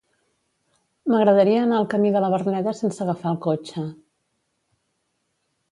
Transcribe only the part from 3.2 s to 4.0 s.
el cotxe.